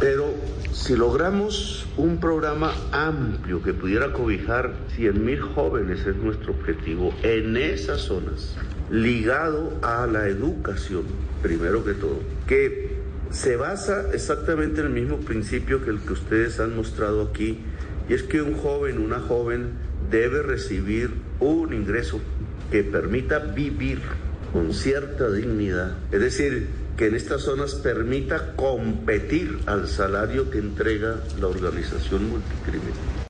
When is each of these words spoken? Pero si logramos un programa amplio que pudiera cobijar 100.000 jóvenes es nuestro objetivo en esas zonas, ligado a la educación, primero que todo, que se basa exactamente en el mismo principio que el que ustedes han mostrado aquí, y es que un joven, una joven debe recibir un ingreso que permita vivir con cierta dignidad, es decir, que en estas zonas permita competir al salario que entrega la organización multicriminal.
Pero 0.00 0.32
si 0.72 0.94
logramos 0.94 1.86
un 1.96 2.20
programa 2.20 2.72
amplio 2.92 3.62
que 3.62 3.74
pudiera 3.74 4.12
cobijar 4.12 4.72
100.000 4.96 5.40
jóvenes 5.40 6.06
es 6.06 6.16
nuestro 6.16 6.52
objetivo 6.52 7.12
en 7.24 7.56
esas 7.56 8.02
zonas, 8.02 8.54
ligado 8.90 9.72
a 9.82 10.06
la 10.06 10.28
educación, 10.28 11.02
primero 11.42 11.84
que 11.84 11.94
todo, 11.94 12.20
que 12.46 12.96
se 13.30 13.56
basa 13.56 14.12
exactamente 14.14 14.80
en 14.80 14.86
el 14.86 14.92
mismo 14.92 15.18
principio 15.18 15.84
que 15.84 15.90
el 15.90 15.98
que 15.98 16.12
ustedes 16.12 16.60
han 16.60 16.76
mostrado 16.76 17.22
aquí, 17.22 17.58
y 18.08 18.14
es 18.14 18.22
que 18.22 18.40
un 18.40 18.54
joven, 18.54 18.98
una 18.98 19.18
joven 19.18 19.72
debe 20.10 20.42
recibir 20.42 21.10
un 21.40 21.74
ingreso 21.74 22.20
que 22.70 22.84
permita 22.84 23.40
vivir 23.40 23.98
con 24.52 24.72
cierta 24.72 25.28
dignidad, 25.30 25.96
es 26.12 26.20
decir, 26.20 26.68
que 26.98 27.06
en 27.06 27.14
estas 27.14 27.42
zonas 27.42 27.76
permita 27.76 28.56
competir 28.56 29.60
al 29.66 29.86
salario 29.86 30.50
que 30.50 30.58
entrega 30.58 31.14
la 31.40 31.46
organización 31.46 32.28
multicriminal. 32.28 33.18